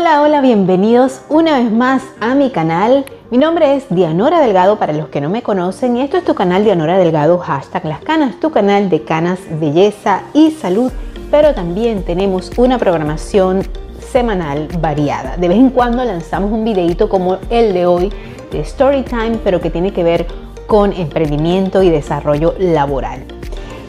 [0.00, 3.04] Hola, hola, bienvenidos una vez más a mi canal.
[3.32, 6.36] Mi nombre es Dianora Delgado para los que no me conocen y esto es tu
[6.36, 10.92] canal Dianora Delgado, hashtag las canas, tu canal de canas, belleza y salud,
[11.32, 13.64] pero también tenemos una programación
[13.98, 15.36] semanal variada.
[15.36, 18.12] De vez en cuando lanzamos un videito como el de hoy
[18.52, 20.28] de Storytime, pero que tiene que ver
[20.68, 23.24] con emprendimiento y desarrollo laboral.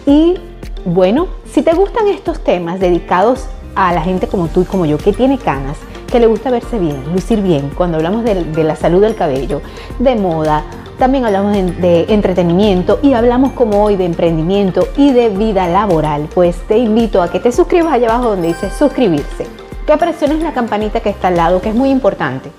[0.08, 0.40] Y
[0.86, 4.98] bueno, si te gustan estos temas dedicados a la gente como tú y como yo
[4.98, 5.78] que tiene canas,
[6.10, 9.62] que le gusta verse bien, lucir bien, cuando hablamos de, la salud del cabello,
[10.00, 10.64] de moda,
[10.98, 16.28] también hablamos de, de, entretenimiento y hablamos como hoy de emprendimiento y de vida laboral,
[16.34, 19.48] pues te invito a que te suscribas allá abajo donde dice suscribirse,
[19.86, 22.52] que presiones la campanita que está al lado, que es muy importante,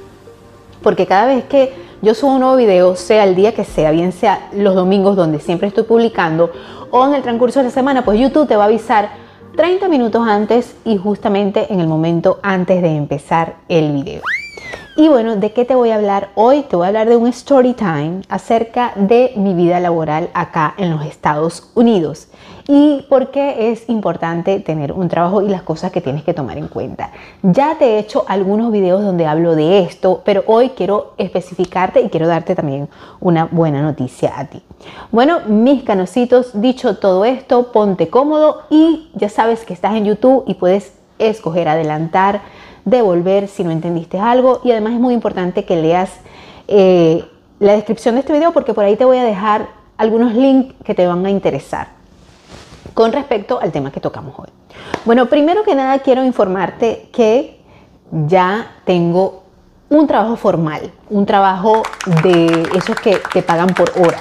[0.82, 4.12] porque cada vez que yo subo un nuevo video, sea el día que sea, bien
[4.12, 6.50] sea los domingos donde siempre estoy publicando
[6.90, 9.10] o en el transcurso de la semana, pues YouTube te va a avisar
[9.56, 14.22] 30 minutos antes y justamente en el momento antes de empezar el video.
[14.96, 16.62] Y bueno, ¿de qué te voy a hablar hoy?
[16.62, 20.90] Te voy a hablar de un story time acerca de mi vida laboral acá en
[20.90, 22.28] los Estados Unidos
[22.66, 26.56] y por qué es importante tener un trabajo y las cosas que tienes que tomar
[26.56, 27.10] en cuenta.
[27.42, 32.10] Ya te he hecho algunos videos donde hablo de esto, pero hoy quiero especificarte y
[32.10, 32.88] quiero darte también
[33.20, 34.62] una buena noticia a ti.
[35.10, 40.44] Bueno, mis canositos, dicho todo esto, ponte cómodo y ya sabes que estás en YouTube
[40.46, 42.42] y puedes escoger adelantar,
[42.84, 46.10] devolver si no entendiste algo y además es muy importante que leas
[46.68, 47.24] eh,
[47.58, 50.94] la descripción de este video porque por ahí te voy a dejar algunos links que
[50.94, 51.88] te van a interesar
[52.94, 54.48] con respecto al tema que tocamos hoy.
[55.04, 57.60] Bueno, primero que nada quiero informarte que
[58.10, 59.44] ya tengo
[59.88, 61.82] un trabajo formal, un trabajo
[62.22, 64.18] de esos que te pagan por hora.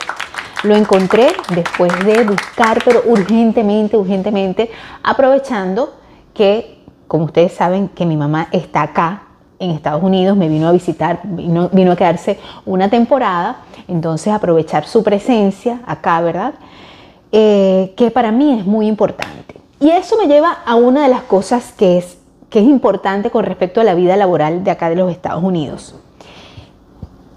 [0.63, 4.69] Lo encontré después de buscar, pero urgentemente, urgentemente,
[5.03, 5.93] aprovechando
[6.33, 6.78] que,
[7.09, 9.23] como ustedes saben, que mi mamá está acá
[9.57, 15.03] en Estados Unidos, me vino a visitar, vino, a quedarse una temporada, entonces aprovechar su
[15.03, 16.53] presencia acá, ¿verdad?
[17.31, 19.55] Eh, que para mí es muy importante.
[19.79, 22.19] Y eso me lleva a una de las cosas que es,
[22.51, 25.95] que es importante con respecto a la vida laboral de acá de los Estados Unidos.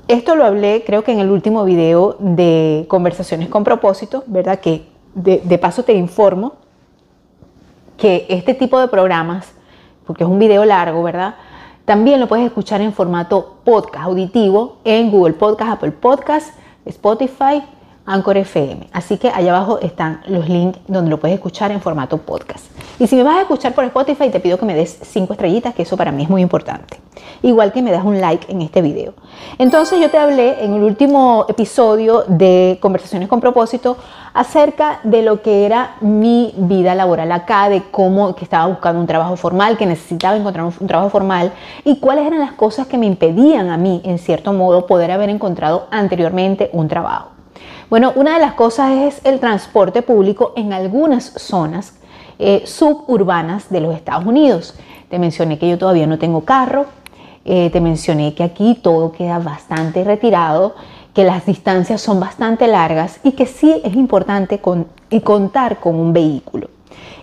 [0.06, 4.61] Esto lo hablé creo que en el último video de conversaciones con propósito, ¿verdad?
[4.61, 4.84] Que
[5.15, 6.56] de paso te informo
[7.97, 9.53] que este tipo de programas,
[10.07, 11.35] porque es un video largo, ¿verdad?
[11.85, 17.63] También lo puedes escuchar en formato podcast auditivo en Google Podcast, Apple Podcast, Spotify,
[18.07, 18.89] Anchor FM.
[18.93, 22.67] Así que allá abajo están los links donde lo puedes escuchar en formato podcast.
[22.99, 25.75] Y si me vas a escuchar por Spotify, te pido que me des 5 estrellitas,
[25.75, 27.01] que eso para mí es muy importante.
[27.43, 29.15] Igual que me das un like en este video.
[29.59, 33.97] Entonces yo te hablé en el último episodio de Conversaciones con propósito
[34.35, 39.07] acerca de lo que era mi vida laboral acá, de cómo que estaba buscando un
[39.07, 41.53] trabajo formal, que necesitaba encontrar un, un trabajo formal
[41.85, 45.29] y cuáles eran las cosas que me impedían a mí, en cierto modo, poder haber
[45.29, 47.31] encontrado anteriormente un trabajo.
[47.93, 51.93] Bueno, una de las cosas es el transporte público en algunas zonas
[52.39, 54.75] eh, suburbanas de los Estados Unidos.
[55.11, 56.87] Te mencioné que yo todavía no tengo carro,
[57.45, 60.75] eh, te mencioné que aquí todo queda bastante retirado,
[61.13, 64.59] que las distancias son bastante largas y que sí es importante
[65.23, 66.71] contar con un vehículo.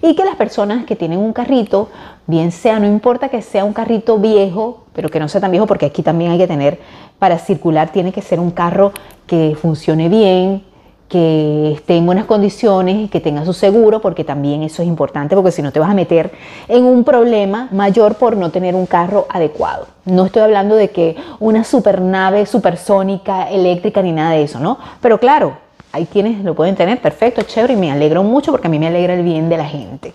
[0.02, 1.90] Y que las personas que tienen un carrito,
[2.28, 5.68] bien sea, no importa que sea un carrito viejo, pero que no sea tan viejo
[5.68, 6.80] porque aquí también hay que tener,
[7.20, 8.94] para circular tiene que ser un carro
[9.28, 10.64] que funcione bien,
[11.10, 15.52] que esté en buenas condiciones que tenga su seguro, porque también eso es importante, porque
[15.52, 16.32] si no te vas a meter
[16.68, 19.88] en un problema mayor por no tener un carro adecuado.
[20.06, 24.78] No estoy hablando de que una supernave supersónica, eléctrica, ni nada de eso, ¿no?
[25.02, 25.58] Pero claro,
[25.92, 28.88] hay quienes lo pueden tener, perfecto, chévere, y me alegro mucho porque a mí me
[28.88, 30.14] alegra el bien de la gente.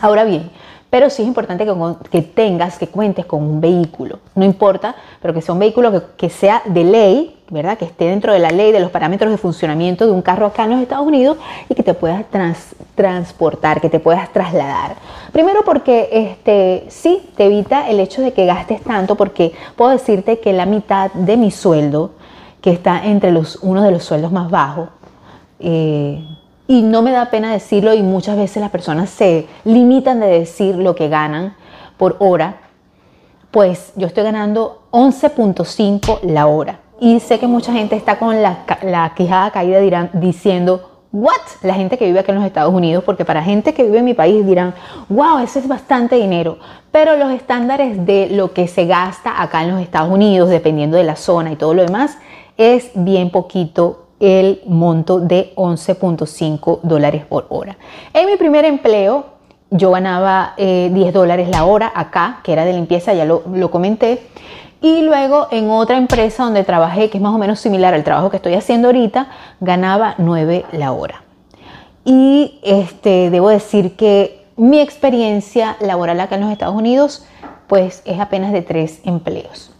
[0.00, 0.50] Ahora bien,
[0.90, 1.66] pero sí es importante
[2.10, 4.20] que, tengas, que cuentes con un vehículo.
[4.34, 7.76] No importa, pero que sea un vehículo que, sea de ley, ¿verdad?
[7.76, 10.64] Que esté dentro de la ley, de los parámetros de funcionamiento de un carro acá
[10.64, 11.36] en los Estados Unidos
[11.68, 12.24] y que te puedas
[12.94, 14.96] transportar, que te puedas trasladar.
[15.30, 20.38] Primero porque este, sí, te evita el hecho de que gastes tanto, porque puedo decirte
[20.38, 22.12] que la mitad de mi sueldo,
[22.60, 24.88] que está entre los, uno de los sueldos más bajos,
[25.60, 26.24] eh,
[26.66, 30.76] y no me da pena decirlo y muchas veces las personas se limitan de decir
[30.76, 31.56] lo que ganan
[31.96, 32.58] por hora,
[33.50, 36.80] pues yo estoy ganando 11.5 la hora.
[37.00, 41.32] Y sé que mucha gente está con la, la quijada caída dirán, diciendo, ¿what?
[41.62, 44.04] La gente que vive aquí en los Estados Unidos, porque para gente que vive en
[44.04, 44.74] mi país dirán,
[45.08, 46.58] wow, eso es bastante dinero.
[46.92, 51.04] Pero los estándares de lo que se gasta acá en los Estados Unidos, dependiendo de
[51.04, 52.18] la zona y todo lo demás,
[52.58, 57.78] es bien poquito el monto de 11.5 dólares por hora.
[58.12, 59.38] En mi primer empleo
[59.70, 63.70] yo ganaba 10 eh, dólares la hora acá, que era de limpieza, ya lo, lo
[63.70, 64.26] comenté.
[64.80, 68.30] Y luego en otra empresa donde trabajé, que es más o menos similar al trabajo
[68.30, 69.28] que estoy haciendo ahorita,
[69.60, 71.22] ganaba 9 la hora.
[72.04, 77.26] Y este, debo decir que mi experiencia laboral acá en los Estados Unidos,
[77.66, 79.72] pues es apenas de 3 empleos.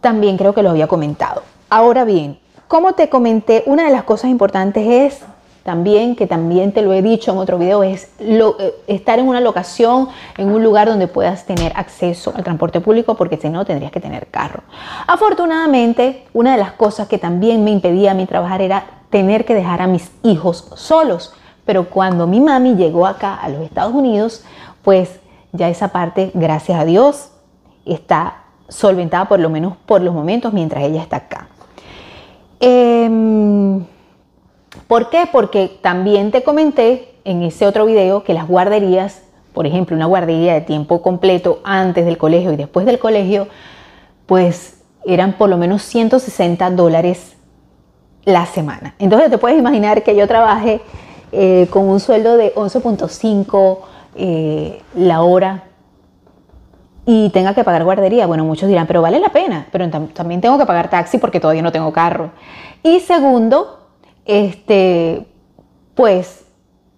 [0.00, 1.42] También creo que lo había comentado.
[1.70, 5.24] Ahora bien, como te comenté, una de las cosas importantes es
[5.62, 9.40] también, que también te lo he dicho en otro video, es eh, estar en una
[9.40, 13.92] locación, en un lugar donde puedas tener acceso al transporte público, porque si no tendrías
[13.92, 14.64] que tener carro.
[15.06, 19.54] Afortunadamente, una de las cosas que también me impedía a mí trabajar era tener que
[19.54, 21.34] dejar a mis hijos solos.
[21.64, 24.42] Pero cuando mi mami llegó acá a los Estados Unidos,
[24.82, 25.20] pues
[25.52, 27.30] ya esa parte, gracias a Dios,
[27.84, 28.38] está
[28.68, 31.49] solventada por lo menos por los momentos mientras ella está acá.
[32.60, 33.80] Eh,
[34.90, 35.28] ¿Por qué?
[35.30, 39.22] Porque también te comenté en ese otro video que las guarderías,
[39.52, 43.46] por ejemplo, una guardería de tiempo completo antes del colegio y después del colegio,
[44.26, 47.36] pues eran por lo menos 160 dólares
[48.24, 48.96] la semana.
[48.98, 50.80] Entonces te puedes imaginar que yo trabaje
[51.32, 53.78] eh, con un sueldo de 11.5
[54.16, 55.64] eh, la hora
[57.06, 58.26] y tenga que pagar guardería.
[58.26, 61.62] Bueno, muchos dirán, pero vale la pena, pero también tengo que pagar taxi porque todavía
[61.62, 62.30] no tengo carro.
[62.82, 63.88] Y segundo,
[64.24, 65.26] este,
[65.94, 66.44] pues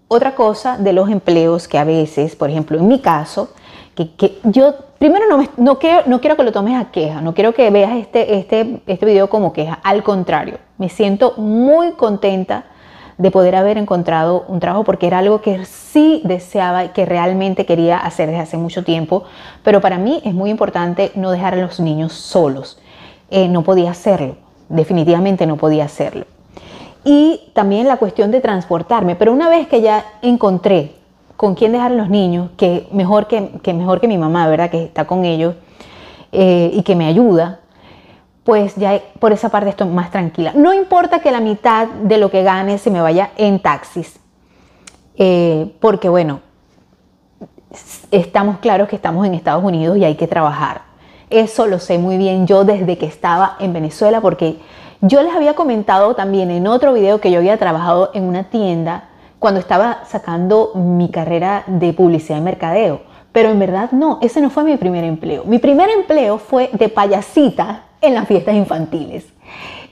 [0.09, 3.51] otra cosa de los empleos que a veces, por ejemplo, en mi caso,
[3.95, 7.55] que, yo primero no, no, quiero, no quiero que lo tomes a queja, no quiero
[7.55, 12.65] que veas este, este, este video como queja, al contrario, me siento muy contenta
[13.23, 17.65] de poder haber encontrado un trabajo porque era algo que sí deseaba y que realmente
[17.65, 19.25] quería hacer desde hace mucho tiempo,
[19.63, 22.79] pero para mí es muy importante no dejar a los niños solos.
[23.31, 24.37] Eh, no podía hacerlo,
[24.69, 26.27] definitivamente no podía hacerlo
[27.05, 29.17] y también la cuestión de transportarme.
[29.17, 30.93] Pero una vez que ya encontré
[31.37, 33.41] con quién dejar a los niños, que mejor que,
[33.75, 34.71] mejor que mi mamá, ¿verdad?
[34.71, 35.55] Que está con ellos
[36.31, 37.61] eh, y que me ayuda,
[38.45, 40.53] pues ya por esa parte estoy más tranquila.
[40.55, 44.19] No importa que la mitad de lo que gane se me vaya en taxis,
[45.17, 46.41] eh, porque bueno,
[48.11, 50.83] estamos claros que estamos en Estados Unidos y hay que trabajar.
[51.31, 54.59] Eso lo sé muy bien yo desde que estaba en Venezuela, porque
[55.01, 59.09] yo les había comentado también en otro video que yo había trabajado en una tienda
[59.39, 63.12] cuando estaba sacando mi carrera de publicidad y mercadeo.
[63.33, 65.45] Pero en verdad no, ese no fue mi primer empleo.
[65.45, 69.25] Mi primer empleo fue de payasita en las fiestas infantiles.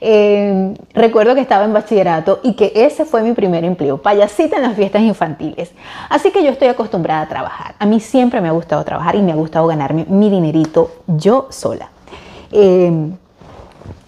[0.03, 4.63] Eh, recuerdo que estaba en bachillerato y que ese fue mi primer empleo, payasita en
[4.63, 5.71] las fiestas infantiles.
[6.09, 7.75] Así que yo estoy acostumbrada a trabajar.
[7.77, 11.47] A mí siempre me ha gustado trabajar y me ha gustado ganarme mi dinerito yo
[11.51, 11.89] sola.
[12.51, 13.11] Eh,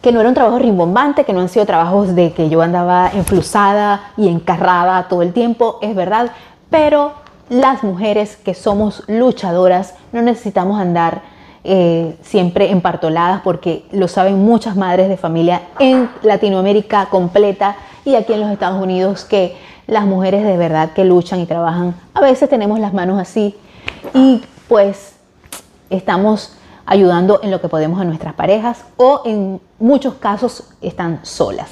[0.03, 3.09] que no era un trabajo rimbombante, que no han sido trabajos de que yo andaba
[3.13, 6.31] enflusada y encarrada todo el tiempo, es verdad,
[6.69, 7.13] pero
[7.53, 11.21] las mujeres que somos luchadoras no necesitamos andar
[11.63, 18.33] eh, siempre empartoladas porque lo saben muchas madres de familia en Latinoamérica completa y aquí
[18.33, 19.55] en los Estados Unidos que
[19.85, 23.55] las mujeres de verdad que luchan y trabajan, a veces tenemos las manos así
[24.15, 25.15] y pues
[25.91, 26.53] estamos
[26.87, 31.69] ayudando en lo que podemos a nuestras parejas o en muchos casos están solas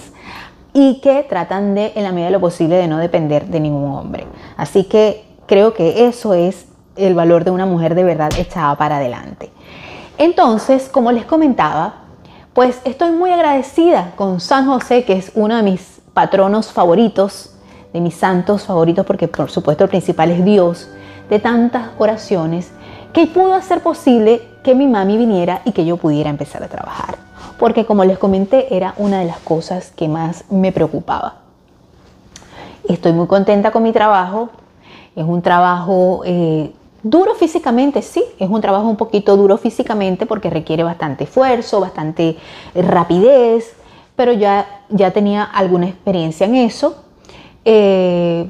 [0.74, 3.92] y que tratan de, en la medida de lo posible, de no depender de ningún
[3.92, 4.28] hombre.
[4.58, 8.98] Así que creo que eso es el valor de una mujer de verdad echada para
[8.98, 9.52] adelante.
[10.18, 11.96] Entonces, como les comentaba,
[12.54, 17.56] pues estoy muy agradecida con San José, que es uno de mis patronos favoritos,
[17.94, 20.90] de mis santos favoritos, porque por supuesto el principal es Dios,
[21.30, 22.72] de tantas oraciones,
[23.14, 27.16] que pudo hacer posible que mi mami viniera y que yo pudiera empezar a trabajar.
[27.58, 31.36] Porque como les comenté, era una de las cosas que más me preocupaba.
[32.88, 34.50] Estoy muy contenta con mi trabajo.
[35.16, 36.72] Es un trabajo eh,
[37.04, 38.24] duro físicamente, sí.
[38.40, 42.38] Es un trabajo un poquito duro físicamente porque requiere bastante esfuerzo, bastante
[42.76, 43.74] rapidez.
[44.16, 46.96] Pero ya, ya tenía alguna experiencia en eso.
[47.66, 48.50] Eh,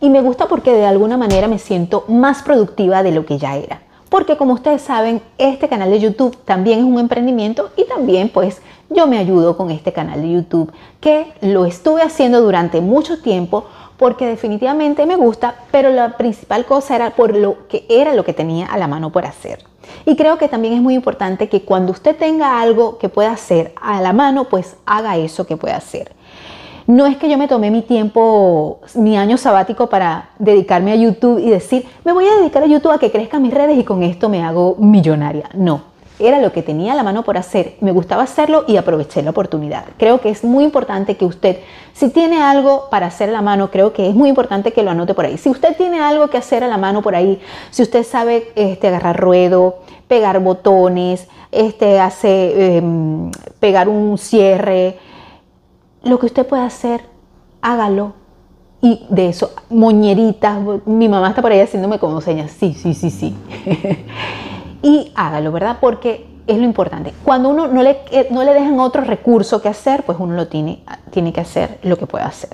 [0.00, 3.56] y me gusta porque de alguna manera me siento más productiva de lo que ya
[3.56, 8.30] era porque como ustedes saben, este canal de YouTube también es un emprendimiento y también
[8.30, 13.20] pues yo me ayudo con este canal de YouTube que lo estuve haciendo durante mucho
[13.20, 13.66] tiempo
[13.98, 18.32] porque definitivamente me gusta, pero la principal cosa era por lo que era lo que
[18.32, 19.64] tenía a la mano por hacer.
[20.06, 23.72] Y creo que también es muy importante que cuando usted tenga algo que pueda hacer
[23.80, 26.12] a la mano, pues haga eso que pueda hacer.
[26.86, 31.38] No es que yo me tomé mi tiempo, mi año sabático para dedicarme a YouTube
[31.38, 34.02] y decir, me voy a dedicar a YouTube a que crezcan mis redes y con
[34.02, 35.50] esto me hago millonaria.
[35.52, 35.82] No,
[36.18, 39.84] era lo que tenía la mano por hacer, me gustaba hacerlo y aproveché la oportunidad.
[39.96, 41.58] Creo que es muy importante que usted,
[41.92, 44.90] si tiene algo para hacer a la mano, creo que es muy importante que lo
[44.90, 45.38] anote por ahí.
[45.38, 48.88] Si usted tiene algo que hacer a la mano por ahí, si usted sabe este,
[48.88, 54.98] agarrar ruedo, pegar botones, este, hace, em, pegar un cierre,
[56.02, 57.02] lo que usted pueda hacer,
[57.62, 58.14] hágalo.
[58.80, 63.10] Y de eso, moñeritas, mi mamá está por ahí haciéndome como señas, sí, sí, sí,
[63.10, 63.36] sí.
[64.82, 65.78] y hágalo, ¿verdad?
[65.80, 67.12] Porque es lo importante.
[67.24, 70.48] Cuando uno no le, eh, no le dejan otro recurso que hacer, pues uno lo
[70.48, 72.50] tiene, tiene que hacer lo que pueda hacer.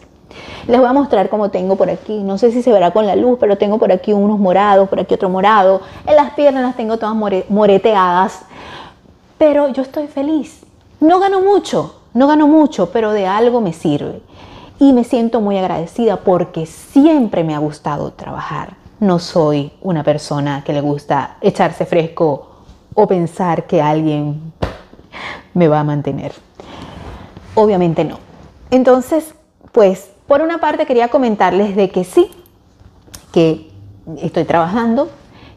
[0.67, 2.23] Les voy a mostrar cómo tengo por aquí.
[2.23, 4.99] No sé si se verá con la luz, pero tengo por aquí unos morados, por
[4.99, 5.81] aquí otro morado.
[6.07, 7.15] En las piernas las tengo todas
[7.49, 8.43] moreteadas.
[9.39, 10.65] Pero yo estoy feliz.
[11.01, 14.23] No gano mucho, no gano mucho, pero de algo me sirve.
[14.79, 18.84] Y me siento muy agradecida porque siempre me ha gustado trabajar.
[19.01, 22.49] No soy una persona que le gusta echarse fresco
[22.95, 24.53] o pensar que alguien
[25.53, 26.33] me va a mantener.
[27.55, 28.19] Obviamente no.
[28.71, 29.35] Entonces,
[29.73, 32.31] pues, por una parte quería comentarles de que sí,
[33.33, 33.71] que
[34.21, 35.09] estoy trabajando,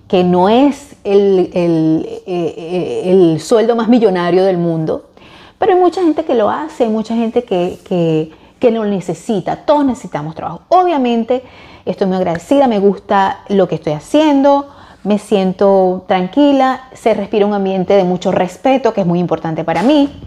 [0.08, 5.10] que no es el, eh, el, sueldo más millonario del mundo,
[5.58, 9.65] pero hay mucha gente que lo hace, hay mucha gente que, que, que lo necesita,
[9.65, 10.62] todos necesitamos trabajo.
[10.70, 11.44] Obviamente
[11.88, 14.67] estoy muy agradecida, me gusta lo que estoy haciendo,
[15.03, 19.84] me siento tranquila, se respira un ambiente de mucho respeto, que es muy importante para
[19.84, 20.22] mí,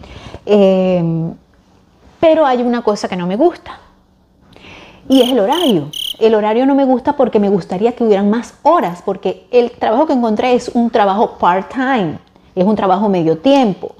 [0.47, 1.03] eh,
[2.19, 3.79] pero hay una cosa que no me gusta,
[5.09, 5.91] y es el horario.
[6.21, 10.07] El horario no me gusta porque me gustaría que hubieran más horas, porque el trabajo
[10.07, 12.19] que encontré es un trabajo part-time,
[12.55, 13.97] es un trabajo medio tiempo.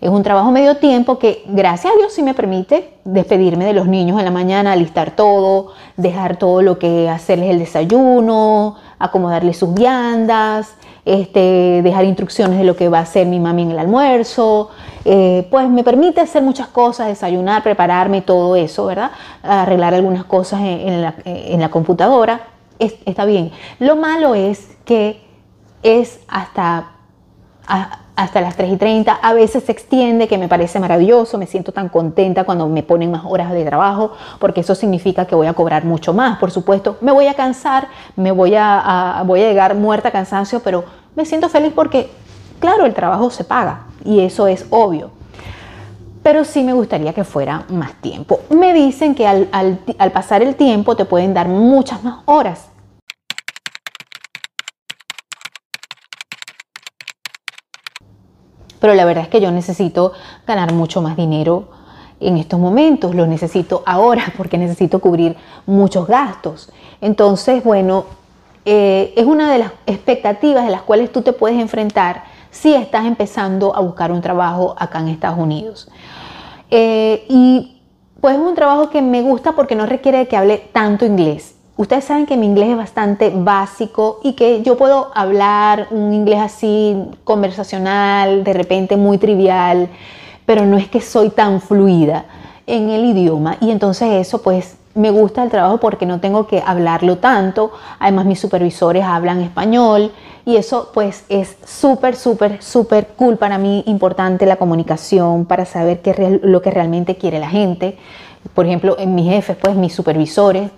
[0.00, 3.86] Es un trabajo medio tiempo que, gracias a Dios, sí me permite despedirme de los
[3.86, 9.72] niños en la mañana, alistar todo, dejar todo lo que hacerles el desayuno, acomodarles sus
[9.74, 10.74] viandas,
[11.06, 14.70] este, dejar instrucciones de lo que va a hacer mi mami en el almuerzo,
[15.04, 19.12] eh, pues me permite hacer muchas cosas, desayunar, prepararme, todo eso, ¿verdad?
[19.42, 21.00] Arreglar algunas cosas en,
[21.60, 22.48] la, computadora,
[22.78, 23.52] está bien.
[23.78, 25.22] Lo malo es que
[25.84, 26.90] es hasta,
[28.16, 31.72] hasta las 3 y 30, a veces se extiende, que me parece maravilloso, me siento
[31.72, 35.52] tan contenta cuando me ponen más horas de trabajo, porque eso significa que voy a
[35.52, 39.74] cobrar mucho más, por supuesto, me voy a cansar, me voy a, voy a llegar
[39.74, 42.10] muerta a cansancio, pero me siento feliz porque,
[42.58, 45.10] claro, el trabajo se paga y eso es obvio.
[46.22, 48.40] Pero sí me gustaría que fuera más tiempo.
[48.50, 49.78] Me dicen que al,
[50.12, 52.68] pasar el tiempo te pueden dar muchas más horas.
[58.86, 60.12] Pero la verdad es que yo necesito
[60.46, 61.64] ganar mucho más dinero
[62.20, 65.34] en estos momentos, lo necesito ahora porque necesito cubrir
[65.66, 66.70] muchos gastos.
[67.00, 68.04] Entonces, bueno,
[68.64, 73.06] eh, es una de las expectativas de las cuales tú te puedes enfrentar si estás
[73.06, 75.90] empezando a buscar un trabajo acá en Estados Unidos.
[76.70, 77.82] Eh, y
[78.20, 81.55] pues es un trabajo que me gusta porque no requiere que hable tanto inglés.
[81.78, 86.40] Ustedes saben que mi inglés es bastante básico y que yo puedo hablar un inglés
[86.40, 89.90] así conversacional, de repente muy trivial,
[90.46, 92.24] pero no es que soy tan fluida
[92.66, 96.62] en el idioma y entonces eso pues me gusta el trabajo porque no tengo que
[96.64, 97.72] hablarlo tanto.
[97.98, 100.12] Además mis supervisores hablan español
[100.46, 106.00] y eso pues es súper, súper, súper cool para mí, importante la comunicación para saber
[106.00, 107.98] qué es lo que realmente quiere la gente.
[108.54, 110.70] Por ejemplo, en mis jefes, pues mis supervisores.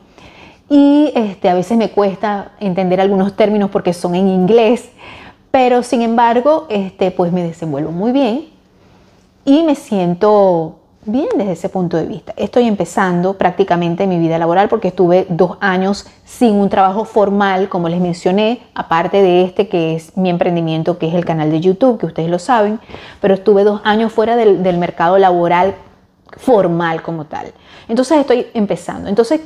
[0.71, 4.91] Y este, a veces me cuesta entender algunos términos porque son en inglés,
[5.51, 8.49] pero sin embargo, este, pues me desenvuelvo muy bien
[9.45, 12.35] y me siento bien desde ese punto de vista.
[12.37, 17.89] Estoy empezando prácticamente mi vida laboral porque estuve dos años sin un trabajo formal, como
[17.89, 21.99] les mencioné, aparte de este que es mi emprendimiento, que es el canal de YouTube,
[21.99, 22.79] que ustedes lo saben,
[23.23, 25.75] pero estuve dos años fuera del, del mercado laboral
[26.37, 27.53] formal como tal.
[27.89, 29.09] Entonces estoy empezando.
[29.09, 29.41] Entonces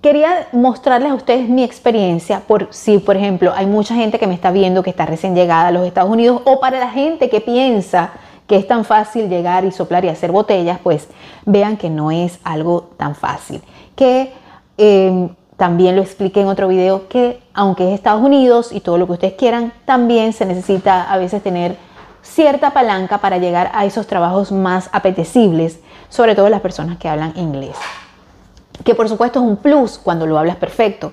[0.00, 4.34] quería mostrarles a ustedes mi experiencia por si, por ejemplo, hay mucha gente que me
[4.34, 7.40] está viendo que está recién llegada a los Estados Unidos o para la gente que
[7.40, 8.10] piensa
[8.46, 11.08] que es tan fácil llegar y soplar y hacer botellas, pues
[11.44, 13.60] vean que no es algo tan fácil.
[13.96, 14.32] Que
[14.78, 19.06] em, también lo expliqué en otro video, que aunque es Estados Unidos y todo lo
[19.06, 21.76] que ustedes quieran, también se necesita a veces tener
[22.22, 27.32] cierta palanca para llegar a esos trabajos más apetecibles, sobre todo las personas que hablan
[27.36, 27.76] inglés.
[28.84, 31.12] Que por supuesto es un plus cuando lo hablas perfecto.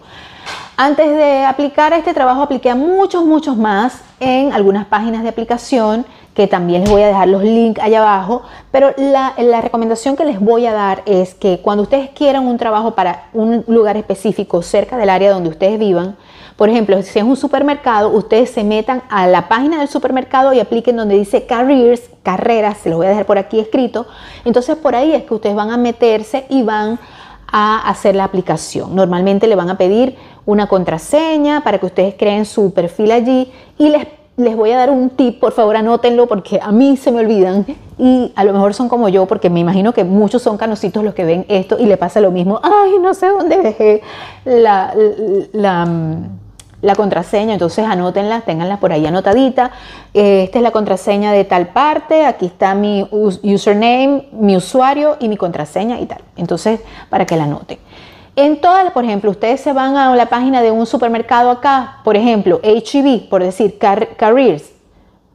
[0.75, 5.29] Antes de aplicar a este trabajo apliqué a muchos, muchos más en algunas páginas de
[5.29, 8.41] aplicación que también les voy a dejar los links allá abajo,
[8.71, 12.95] pero la, recomendación que les voy a dar es que cuando ustedes quieran un trabajo
[12.95, 16.15] para un lugar específico cerca del área donde ustedes vivan,
[16.57, 20.59] por ejemplo, si es un supermercado, ustedes se metan a la página del supermercado y
[20.59, 24.07] apliquen donde dice careers, carreras, se los voy a dejar por aquí escrito.
[24.45, 26.99] Entonces por ahí es que ustedes van a meterse y van a
[27.53, 28.95] hacer la aplicación.
[28.95, 33.89] Normalmente le van a pedir una contraseña para que ustedes creen su perfil allí y
[33.89, 34.07] les,
[34.37, 37.65] les voy a dar un tip, por favor anótenlo porque a mí se me olvidan
[37.99, 41.13] y a lo mejor son como yo porque me imagino que muchos son canositos los
[41.13, 44.01] que ven esto y le pasa lo mismo, ay, no sé dónde dejé
[44.45, 44.93] la,
[45.53, 45.85] la la
[46.95, 49.71] contraseña, entonces anótenla, tenganla por ahí anotadita.
[50.13, 55.29] Eh, esta es la contraseña de tal parte, aquí está mi username, mi usuario y
[55.29, 56.19] mi contraseña y tal.
[56.35, 57.79] Entonces, para que la anoten.
[58.35, 62.17] En todas, por ejemplo, ustedes se van a la página de un supermercado acá, por
[62.17, 64.73] ejemplo, HEB, por decir Careers.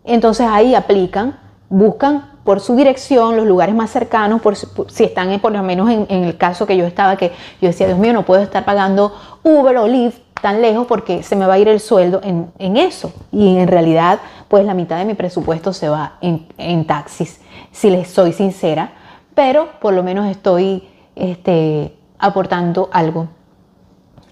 [0.04, 1.38] Entonces ahí aplican,
[1.68, 6.06] buscan por su dirección, los lugares más cercanos, por, si están por lo menos en,
[6.08, 9.14] en, el caso que yo estaba, que yo decía, Dios mío, no puedo estar pagando
[9.44, 13.12] Uber o Lyft tan lejos porque se me va a ir el sueldo en, eso.
[13.32, 17.40] Y en realidad, pues la mitad de mi presupuesto se va en, taxis,
[17.72, 18.92] si les soy sincera,
[19.34, 23.28] pero por lo menos estoy este, aportando algo,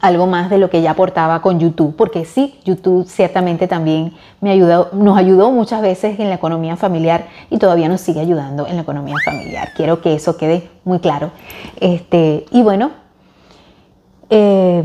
[0.01, 4.51] algo más de lo que ya aportaba con YouTube, porque sí, YouTube ciertamente también me
[4.51, 8.77] ayudó, nos ayudó muchas veces en la economía familiar y todavía nos sigue ayudando en
[8.77, 9.71] la economía familiar.
[9.77, 11.31] Quiero que eso quede muy claro.
[11.81, 12.91] Este, y bueno,
[14.31, 14.83] eh,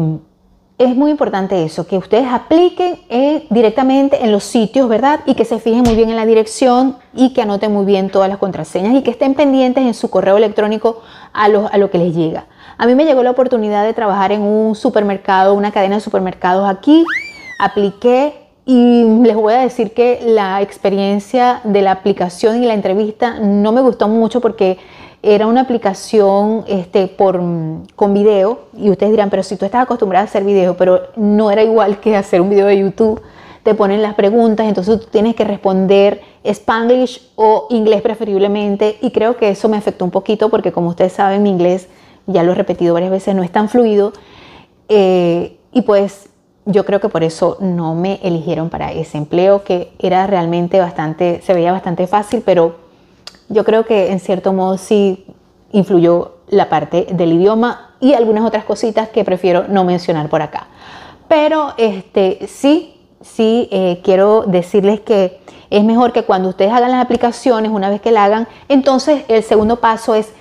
[0.84, 5.20] es muy importante eso, que ustedes apliquen eh, directamente en los sitios, ¿verdad?
[5.28, 8.28] Y que se fijen muy bien en la dirección y que anoten muy bien todas
[8.30, 11.02] las contraseñas y que estén pendientes en su correo electrónico
[11.34, 12.46] a lo, a lo que les llega.
[12.80, 16.68] A mí me llegó la oportunidad de trabajar en un supermercado, una cadena de supermercados
[16.68, 17.06] aquí.
[17.60, 23.40] Apliqué y les voy a decir que la experiencia de la aplicación y la entrevista
[23.40, 24.80] no me gustó mucho porque
[25.24, 27.40] era una aplicación este, por,
[27.96, 31.52] con video y ustedes dirán, pero si tú estás acostumbrada a hacer video, pero no
[31.52, 33.22] era igual que hacer un video de YouTube,
[33.64, 39.38] te ponen las preguntas, entonces tú tienes que responder spanglish o inglés preferiblemente y creo
[39.38, 41.88] que eso me afectó un poquito porque como ustedes saben mi inglés,
[42.26, 44.14] ya lo he repetido varias veces, no es tan fluido
[44.90, 46.30] eh, y pues
[46.66, 51.42] yo creo que por eso no me eligieron para ese empleo que era realmente bastante,
[51.44, 52.76] se veía bastante fácil, pero
[53.52, 55.26] yo creo que en cierto modo sí
[55.72, 60.68] influyó la parte del idioma y algunas otras cositas que prefiero no mencionar por acá.
[61.28, 67.04] Pero este, sí, sí eh, quiero decirles que es mejor que cuando ustedes hagan las
[67.04, 70.34] aplicaciones, una vez que la hagan, entonces el segundo paso es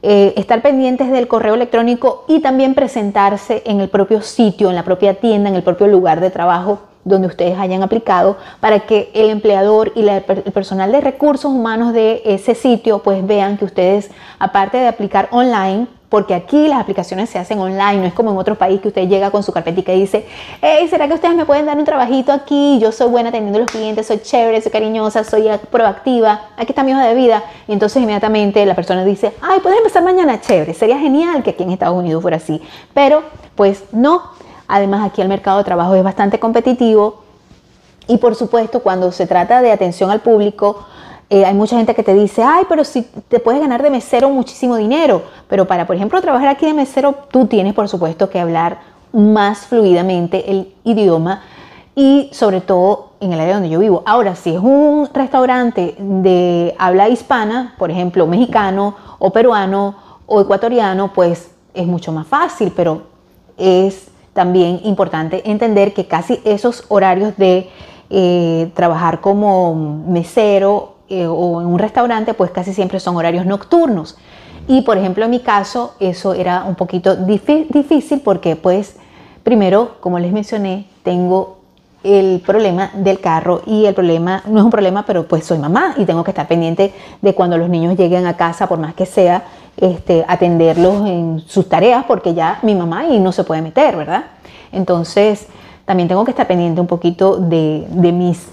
[0.00, 4.84] eh, estar pendientes del correo electrónico y también presentarse en el propio sitio, en la
[4.84, 9.30] propia tienda, en el propio lugar de trabajo donde ustedes hayan aplicado para que el
[9.30, 14.78] empleador y el personal de recursos humanos de ese sitio pues vean que ustedes aparte
[14.78, 18.56] de aplicar online porque aquí las aplicaciones se hacen online, no es como en otros
[18.56, 20.26] países que usted llega con su carpetita y dice,
[20.62, 22.78] hey, ¿será que ustedes me pueden dar un trabajito aquí?
[22.80, 26.82] Yo soy buena atendiendo a los clientes, soy chévere, soy cariñosa, soy proactiva, aquí está
[26.82, 27.44] mi hoja de vida.
[27.66, 31.62] Y entonces inmediatamente la persona dice, ay, puedes empezar mañana, chévere, sería genial que aquí
[31.62, 32.62] en Estados Unidos fuera así.
[32.94, 33.22] Pero
[33.54, 34.22] pues no,
[34.68, 37.22] Además, aquí el mercado de trabajo es bastante competitivo
[38.06, 40.84] y por supuesto, cuando se trata de atención al público,
[41.30, 44.30] eh, hay mucha gente que te dice, ay, pero si te puedes ganar de mesero
[44.30, 48.40] muchísimo dinero, pero para, por ejemplo, trabajar aquí de mesero, tú tienes, por supuesto, que
[48.40, 48.78] hablar
[49.12, 51.42] más fluidamente el idioma
[51.94, 54.02] y sobre todo en el área donde yo vivo.
[54.06, 61.12] Ahora, si es un restaurante de habla hispana, por ejemplo, mexicano o peruano o ecuatoriano,
[61.12, 63.02] pues es mucho más fácil, pero
[63.58, 67.68] es también importante entender que casi esos horarios de
[68.08, 74.16] eh, trabajar como mesero eh, o en un restaurante, pues casi siempre son horarios nocturnos.
[74.68, 78.94] Y por ejemplo, en mi caso, eso era un poquito difícil porque pues
[79.42, 81.57] primero, como les mencioné, tengo
[82.02, 85.94] el problema del carro y el problema no es un problema, pero pues soy mamá
[85.96, 89.06] y tengo que estar pendiente de cuando los niños lleguen a casa, por más que
[89.06, 89.44] sea,
[89.76, 94.24] este, atenderlos en sus tareas porque ya mi mamá y no se puede meter, ¿verdad?
[94.72, 95.46] Entonces,
[95.84, 98.46] también tengo que estar pendiente un poquito de, mis,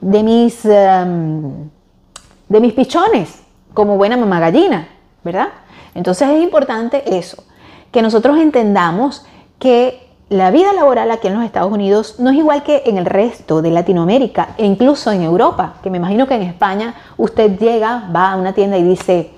[0.00, 1.68] de mis, em,
[2.48, 3.42] de mis pichones,
[3.74, 4.88] como buena mamá gallina,
[5.22, 5.48] ¿verdad?
[5.94, 7.44] Entonces es importante eso,
[7.92, 9.24] que nosotros entendamos
[9.58, 13.06] que la vida laboral aquí en los Estados Unidos no es igual que en el
[13.06, 18.08] resto de Latinoamérica e incluso en Europa, que me imagino que en España usted llega,
[18.14, 19.30] va a una tienda y dice,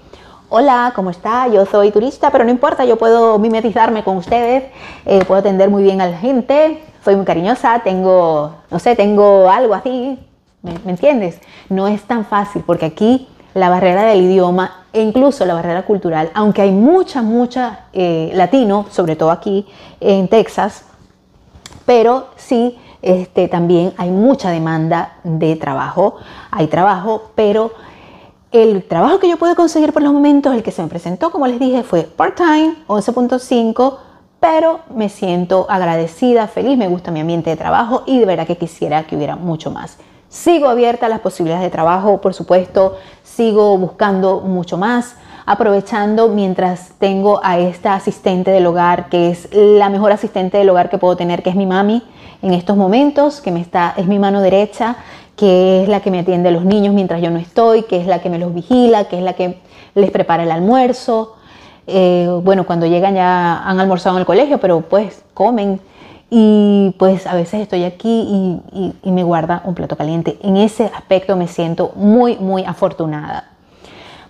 [0.49, 1.47] hola, ¿cómo está?
[1.49, 4.65] Yo soy turista, pero no importa, yo puedo mimetizarme con ustedes,
[5.07, 9.49] eh, puedo atender muy bien a la gente, soy muy cariñosa, tengo, no sé, tengo
[9.49, 10.19] algo así,
[10.63, 11.41] ¿Me, entiendes?
[11.71, 16.31] No es tan fácil porque aquí la barrera del idioma e incluso la barrera cultural,
[16.35, 19.67] aunque hay mucha, mucha eh, latino, sobre todo aquí
[20.01, 20.85] en Texas,
[21.87, 26.17] pero sí este, también hay mucha demanda de trabajo.
[26.51, 27.73] Hay trabajo, pero
[28.53, 31.47] el trabajo que yo pude conseguir por los momentos, el que se me presentó, como
[31.47, 33.97] les dije, fue part-time, 11.5,
[34.41, 38.57] pero me siento agradecida, feliz, me gusta mi ambiente de trabajo y de verdad que
[38.57, 39.99] quisiera que hubiera mucho más.
[40.31, 46.93] Sigo abierta a las posibilidades de trabajo, por supuesto, sigo buscando mucho más, aprovechando mientras
[47.01, 51.17] tengo a esta asistente del hogar, que es la mejor asistente del hogar que puedo
[51.17, 52.05] tener, que es mi mami.
[52.43, 54.95] En estos momentos, que me está, es mi mano derecha,
[55.35, 58.07] que es la que me atiende a los niños mientras yo no estoy, que es
[58.07, 59.59] la que me los vigila, que es la que
[59.97, 61.35] les prepara el almuerzo.
[61.89, 65.81] Eh, bueno, cuando llegan ya han almorzado en el colegio, pero pues comen
[66.31, 70.39] y pues a veces estoy aquí y, me guarda un plato caliente.
[70.43, 73.51] En ese aspecto me siento muy, muy afortunada.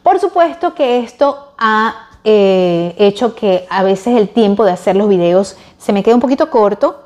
[0.03, 5.09] Por supuesto que esto ha eh, hecho que a veces el tiempo de hacer los
[5.09, 7.03] videos se me quede un poquito corto,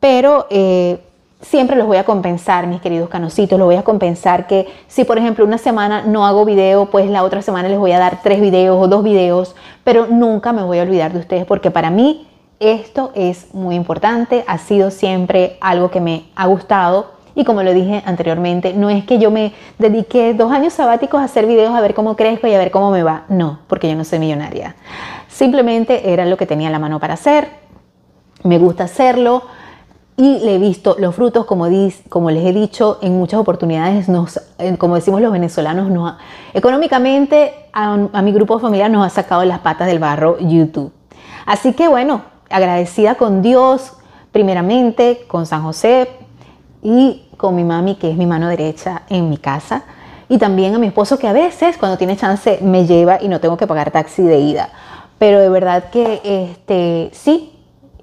[0.00, 1.00] pero eh,
[1.40, 5.18] siempre los voy a compensar, mis queridos canositos, los voy a compensar que si por
[5.18, 8.40] ejemplo una semana no hago video, pues la otra semana les voy a dar tres
[8.40, 12.26] videos o dos videos, pero nunca me voy a olvidar de ustedes porque para mí
[12.62, 17.72] esto es muy importante, ha sido siempre algo que me ha gustado y como lo
[17.72, 21.80] dije anteriormente, no es que yo me dediqué dos años sabáticos a hacer videos a
[21.80, 24.76] ver cómo crezco y a ver cómo me va, no, porque yo no soy millonaria.
[25.28, 27.48] Simplemente era lo que tenía la mano para hacer,
[28.42, 29.42] me gusta hacerlo
[30.16, 31.66] y le he visto los frutos, como,
[32.10, 34.40] como les he dicho, en muchas oportunidades, nos,
[34.78, 36.14] como decimos los venezolanos, nos,
[36.52, 40.92] económicamente a, a mi grupo familiar nos ha sacado las patas del barro YouTube.
[41.46, 43.94] Así que bueno, agradecida con Dios,
[44.30, 46.08] primeramente, con San José
[46.82, 49.84] y con mi mami, que es mi mano derecha en mi casa.
[50.28, 53.40] Y también a mi esposo, que a veces, cuando tiene chance, me lleva y no
[53.40, 54.70] tengo que pagar taxi de ida.
[55.18, 57.52] Pero de verdad que este, sí,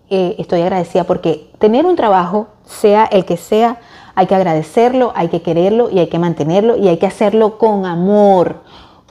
[0.09, 3.77] eh, estoy agradecida porque tener un trabajo, sea el que sea,
[4.15, 7.85] hay que agradecerlo, hay que quererlo y hay que mantenerlo y hay que hacerlo con
[7.85, 8.63] amor,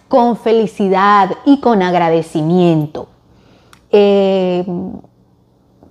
[0.09, 3.09] con felicidad y con agradecimiento.
[3.91, 4.65] Eh,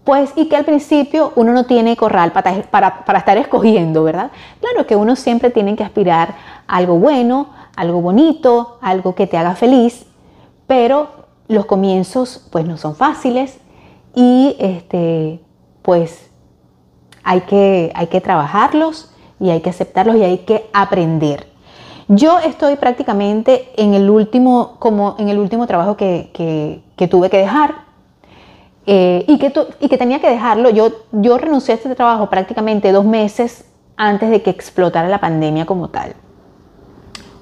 [0.07, 4.31] pues y que al principio uno no tiene corral para, para, estar escogiendo, ¿verdad?
[4.61, 6.33] Claro que uno siempre tiene que aspirar
[6.65, 10.05] a algo bueno, algo bonito, algo que te haga feliz,
[10.65, 11.09] pero
[11.49, 13.59] los comienzos pues no son fáciles
[14.15, 15.41] y este,
[15.81, 16.29] pues
[17.25, 21.49] hay que, hay que trabajarlos y hay que aceptarlos y hay que aprender.
[22.07, 27.39] Yo estoy prácticamente en el último, como en el último trabajo que, que tuve que
[27.39, 27.86] dejar,
[28.89, 30.69] eh, y, que y que tenía que dejarlo.
[30.69, 33.65] Yo, yo renuncié a este trabajo prácticamente dos meses
[33.97, 36.15] antes de que explotara la pandemia como tal.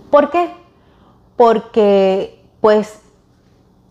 [0.09, 0.49] ¿Por qué?
[1.37, 2.99] Porque pues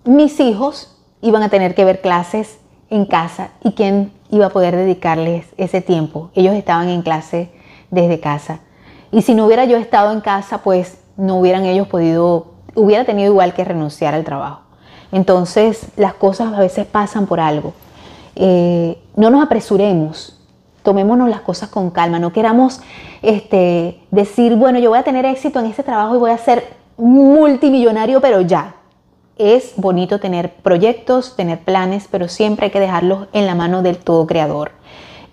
[0.05, 2.59] mis hijos iban a tener que ver clases
[2.91, 6.31] en casa y quién iba a poder dedicarles ese tiempo.
[6.35, 7.53] Ellos estaban en clase
[7.91, 8.61] desde casa.
[9.13, 13.31] Y si no hubiera yo estado en casa, pues no hubieran ellos podido, hubiera tenido
[13.31, 14.64] igual que renunciar al trabajo.
[15.15, 17.73] Entonces las cosas a veces pasan por algo.
[18.35, 20.41] Eh, no nos apresuremos,
[20.83, 22.81] tomémonos las cosas con calma, no queramos
[23.23, 26.65] este, decir, bueno, yo voy a tener éxito en este trabajo y voy a ser
[26.97, 28.75] multimillonario, pero ya.
[29.39, 33.99] Es bonito tener proyectos, tener planes, pero siempre hay que dejarlos en la mano del
[33.99, 34.73] todo creador.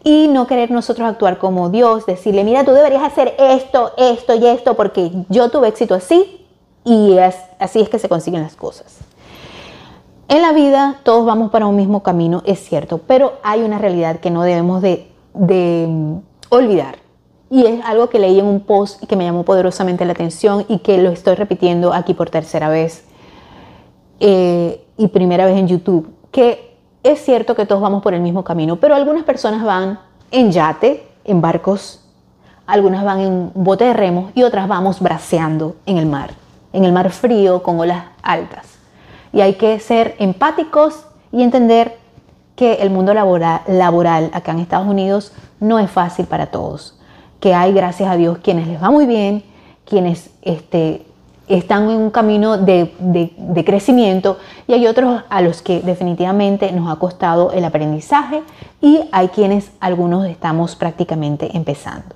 [0.03, 4.45] Y no querer nosotros actuar como Dios, decirle, mira, tú deberías hacer esto, esto y
[4.45, 6.45] esto, porque yo tuve éxito así
[6.83, 8.99] y así es que se consiguen las cosas.
[10.31, 14.21] En la vida todos vamos para un mismo camino, es cierto, pero hay una realidad
[14.21, 16.15] que no debemos de, mm,
[16.47, 16.99] olvidar.
[17.49, 20.63] Y es algo que leí en un post y que me llamó poderosamente la atención
[20.69, 23.03] y que lo estoy repitiendo aquí por tercera vez
[24.21, 28.45] eh, y primera vez en YouTube, que es cierto que todos vamos por el mismo
[28.45, 29.99] camino, pero algunas personas van
[30.31, 32.05] en yate, en barcos,
[32.67, 36.29] algunas van en bote de remos y otras vamos braceando en el mar,
[36.71, 38.70] en el mar frío con olas altas
[39.33, 41.97] y hay que ser empáticos y entender
[42.55, 46.97] que el mundo laboral, acá en Estados Unidos no es fácil para todos,
[47.39, 49.43] que hay, gracias a Dios, quienes les va muy bien,
[49.85, 51.05] quienes este,
[51.47, 56.91] están en un camino de, de, crecimiento y hay otros a los que definitivamente nos
[56.91, 58.43] ha costado el aprendizaje
[58.79, 62.15] y hay quienes algunos estamos prácticamente empezando.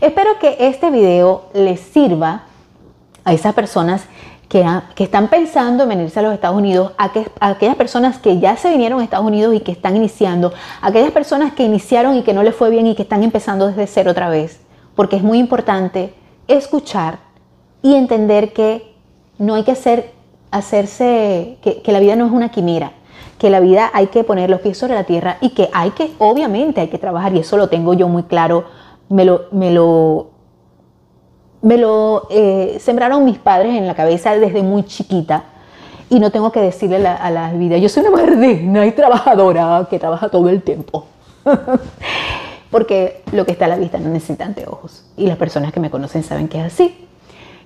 [0.00, 2.44] Espero que este video les sirva
[3.24, 4.04] a esas personas
[4.52, 7.10] que, están pensando en venirse a los Estados Unidos, a,
[7.40, 11.10] aquellas personas que ya se vinieron a Estados Unidos y que están iniciando, a aquellas
[11.10, 14.10] personas que iniciaron y que no les fue bien y que están empezando desde cero
[14.10, 14.60] otra vez,
[14.94, 16.12] porque es muy importante
[16.48, 17.20] escuchar
[17.80, 18.94] y entender que
[19.38, 20.12] no hay que hacer,
[20.50, 22.92] hacerse, que, la vida no es una quimera,
[23.38, 26.12] que la vida hay que poner los pies sobre la tierra y que hay que,
[26.18, 27.34] obviamente hay que trabajar.
[27.34, 28.66] Y eso lo tengo yo muy claro,
[29.08, 30.31] me lo, me lo,
[31.62, 35.44] me lo eh, sembraron mis padres en la cabeza desde muy chiquita
[36.10, 38.36] y no tengo que decirle a la vida, yo soy una mujer
[38.86, 41.06] y trabajadora que trabaja todo el tiempo.
[42.70, 45.04] Porque lo que está a la vista no necesita anteojos.
[45.16, 47.06] Y las personas que me conocen saben que es así.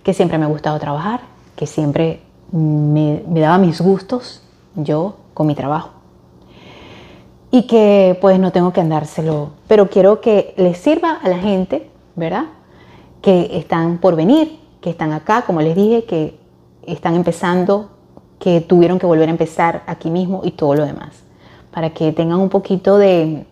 [0.04, 1.22] Que siempre me ha gustado trabajar,
[1.56, 2.20] que siempre
[2.52, 4.42] me, me daba mis gustos
[4.76, 5.90] yo con mi trabajo.
[7.50, 9.50] Y que pues no tengo que andárselo.
[9.66, 12.44] Pero quiero que les sirva a la gente, ¿verdad?
[13.26, 16.38] Que están por venir, que están acá, como les dije, que
[16.86, 17.90] están empezando
[18.38, 21.24] que tuvieron que volver a empezar aquí mismo y todo lo demás,
[21.72, 23.44] para que tengan un poquito de,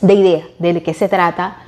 [0.00, 1.58] de idea de qué se trata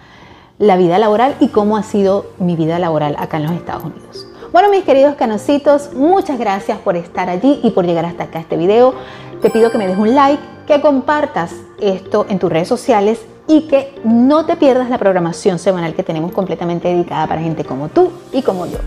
[0.59, 4.27] la vida laboral y cómo ha sido mi vida laboral acá en los Estados Unidos.
[4.53, 8.57] Bueno, mis queridos canositos, muchas gracias por estar allí y por llegar hasta acá este
[8.57, 8.95] video.
[9.43, 13.63] Te pido que me des un like, que compartas esto en tus redes sociales y
[13.63, 18.13] que no te pierdas la programación semanal que tenemos completamente dedicada para gente como tú
[18.33, 18.79] y como yo.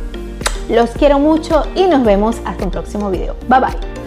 [0.69, 3.36] Los quiero mucho y nos vemos hasta un próximo video.
[3.50, 4.01] Bye bye.